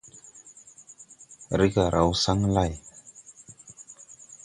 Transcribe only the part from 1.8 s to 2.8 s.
raw saŋ lay.